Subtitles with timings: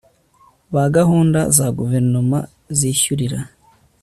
[0.73, 2.39] b gahunda za guverinoma
[2.77, 3.39] zishyurira